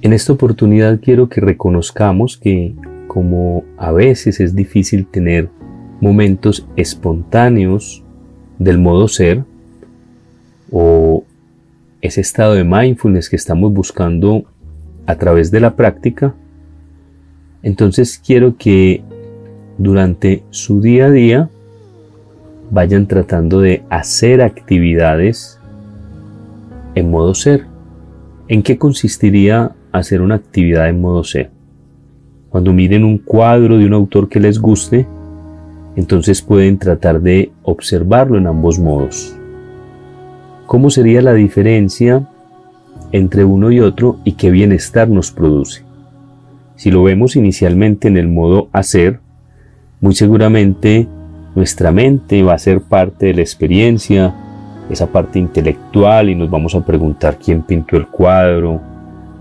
[0.00, 2.74] En esta oportunidad quiero que reconozcamos que
[3.06, 5.48] como a veces es difícil tener
[6.00, 8.02] momentos espontáneos
[8.58, 9.44] del modo ser
[10.72, 11.22] o
[12.00, 14.42] ese estado de mindfulness que estamos buscando
[15.06, 16.34] a través de la práctica,
[17.62, 19.04] entonces quiero que
[19.78, 21.50] durante su día a día
[22.70, 25.58] vayan tratando de hacer actividades
[26.94, 27.66] en modo ser.
[28.48, 31.50] ¿En qué consistiría hacer una actividad en modo ser?
[32.48, 35.06] Cuando miren un cuadro de un autor que les guste,
[35.96, 39.36] entonces pueden tratar de observarlo en ambos modos.
[40.66, 42.28] ¿Cómo sería la diferencia
[43.10, 45.82] entre uno y otro y qué bienestar nos produce?
[46.76, 49.20] Si lo vemos inicialmente en el modo hacer,
[50.02, 51.06] muy seguramente
[51.54, 54.34] nuestra mente va a ser parte de la experiencia,
[54.90, 58.80] esa parte intelectual y nos vamos a preguntar quién pintó el cuadro,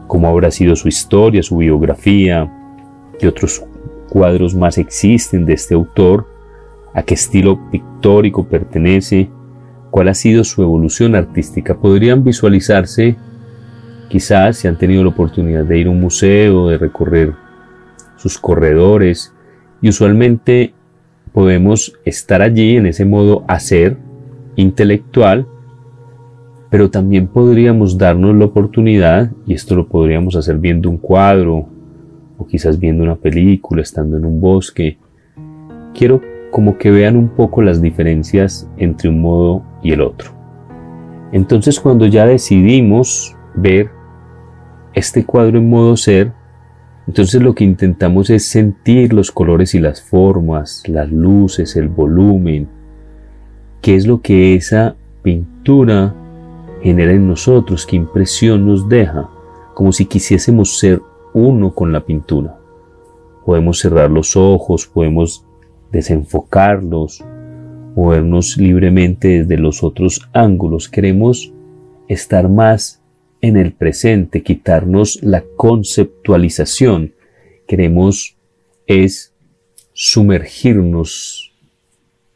[0.05, 2.47] cómo habrá sido su historia, su biografía,
[3.19, 3.63] qué otros
[4.07, 6.27] cuadros más existen de este autor,
[6.93, 9.31] a qué estilo pictórico pertenece,
[9.89, 11.75] cuál ha sido su evolución artística.
[11.75, 13.15] Podrían visualizarse,
[14.09, 17.33] quizás si han tenido la oportunidad de ir a un museo, de recorrer
[18.17, 19.33] sus corredores,
[19.81, 20.73] y usualmente
[21.33, 23.97] podemos estar allí en ese modo hacer
[24.55, 25.47] intelectual,
[26.69, 31.67] pero también podríamos darnos la oportunidad, y esto lo podríamos hacer viendo un cuadro,
[32.37, 34.97] o quizás viendo una película, estando en un bosque.
[35.93, 36.21] Quiero
[36.51, 40.31] como que vean un poco las diferencias entre un modo y el otro.
[41.31, 43.89] Entonces cuando ya decidimos ver
[44.93, 46.33] este cuadro en modo ser,
[47.11, 52.69] entonces lo que intentamos es sentir los colores y las formas, las luces, el volumen,
[53.81, 56.15] qué es lo que esa pintura
[56.81, 59.29] genera en nosotros, qué impresión nos deja,
[59.73, 61.01] como si quisiésemos ser
[61.33, 62.57] uno con la pintura.
[63.45, 65.45] Podemos cerrar los ojos, podemos
[65.91, 67.25] desenfocarlos,
[67.93, 70.87] movernos libremente desde los otros ángulos.
[70.87, 71.51] Queremos
[72.07, 73.00] estar más
[73.41, 77.13] en el presente, quitarnos la conceptualización.
[77.67, 78.35] Queremos
[78.87, 79.33] es
[79.93, 81.53] sumergirnos,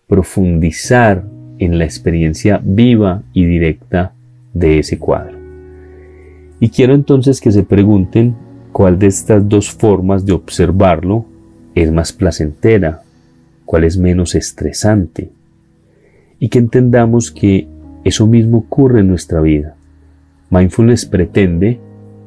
[0.08, 1.26] profundizar
[1.60, 4.14] en la experiencia viva y directa
[4.54, 5.38] de ese cuadro.
[6.60, 8.36] Y quiero entonces que se pregunten
[8.72, 11.26] cuál de estas dos formas de observarlo
[11.76, 13.04] es más placentera,
[13.66, 15.30] cuál es menos estresante,
[16.40, 17.68] y que entendamos que
[18.04, 19.76] eso mismo ocurre en nuestra vida.
[20.50, 21.80] Mindfulness pretende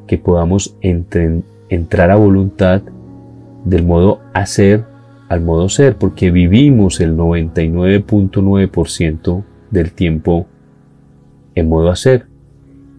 [0.06, 2.82] que podamos entrar a voluntad
[3.64, 4.84] del modo hacer
[5.28, 10.46] al modo ser, porque vivimos el 99.9% del tiempo
[11.54, 12.26] en modo hacer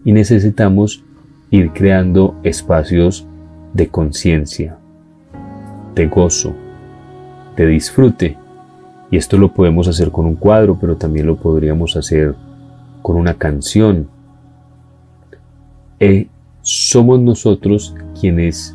[0.04, 1.02] y necesitamos
[1.50, 3.26] ir creando espacios
[3.74, 4.78] de conciencia,
[5.94, 6.54] de gozo,
[7.56, 8.38] de disfrute.
[9.10, 12.36] Y esto lo podemos hacer con un cuadro, pero también lo podríamos hacer
[13.02, 14.08] con una canción,
[16.00, 16.28] eh,
[16.62, 18.74] somos nosotros quienes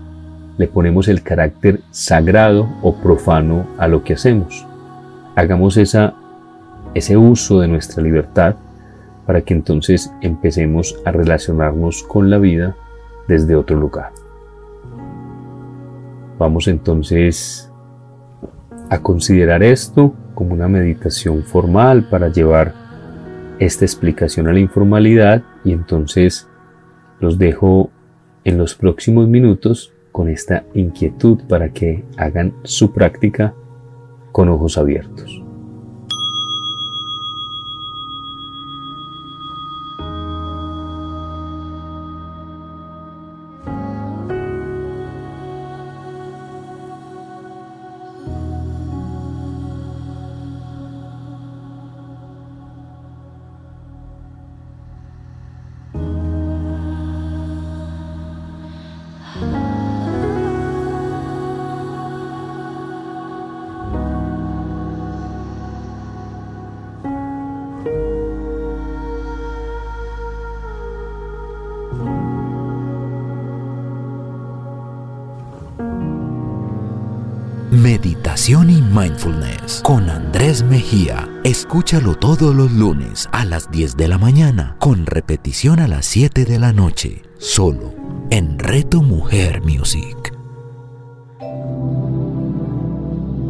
[0.58, 4.66] le ponemos el carácter sagrado o profano a lo que hacemos.
[5.36, 8.56] Hagamos ese uso de nuestra libertad
[9.26, 12.76] para que entonces empecemos a relacionarnos con la vida
[13.28, 14.12] desde otro lugar.
[16.38, 17.72] Vamos entonces
[18.90, 22.74] a considerar esto como una meditación formal para llevar
[23.58, 26.48] esta explicación a la informalidad y entonces
[27.20, 27.90] los dejo
[28.44, 33.54] en los próximos minutos con esta inquietud para que hagan su práctica
[34.32, 35.45] con ojos abiertos.
[79.82, 81.28] Con Andrés Mejía.
[81.44, 86.46] Escúchalo todos los lunes a las 10 de la mañana con repetición a las 7
[86.46, 87.94] de la noche, solo
[88.30, 90.32] en Reto Mujer Music.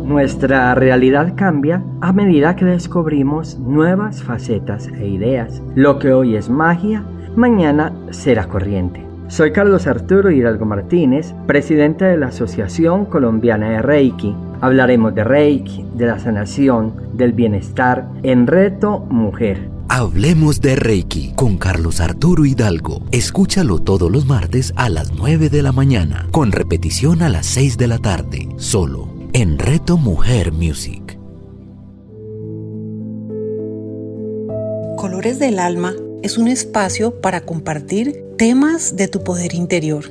[0.06, 5.62] Nuestra realidad cambia a medida que descubrimos nuevas facetas e ideas.
[5.76, 7.04] Lo que hoy es magia,
[7.36, 9.06] mañana será corriente.
[9.28, 14.36] Soy Carlos Arturo Hidalgo Martínez, presidente de la Asociación Colombiana de Reiki.
[14.62, 19.70] Hablaremos de Reiki, de la sanación, del bienestar en Reto Mujer.
[19.88, 23.04] Hablemos de Reiki con Carlos Arturo Hidalgo.
[23.12, 27.78] Escúchalo todos los martes a las 9 de la mañana, con repetición a las 6
[27.78, 31.20] de la tarde, solo en Reto Mujer Music.
[34.98, 35.94] Colores del Alma
[36.24, 40.06] es un espacio para compartir temas de tu poder interior.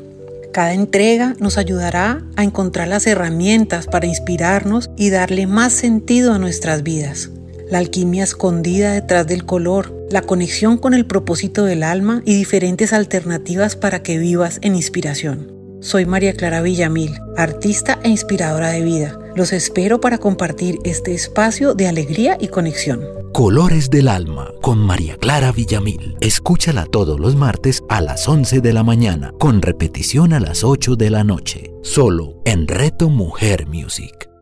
[0.54, 6.38] Cada entrega nos ayudará a encontrar las herramientas para inspirarnos y darle más sentido a
[6.38, 7.30] nuestras vidas.
[7.72, 12.92] La alquimia escondida detrás del color, la conexión con el propósito del alma y diferentes
[12.92, 15.53] alternativas para que vivas en inspiración.
[15.84, 19.18] Soy María Clara Villamil, artista e inspiradora de vida.
[19.36, 23.02] Los espero para compartir este espacio de alegría y conexión.
[23.34, 26.16] Colores del Alma con María Clara Villamil.
[26.20, 30.96] Escúchala todos los martes a las 11 de la mañana, con repetición a las 8
[30.96, 34.33] de la noche, solo en Reto Mujer Music.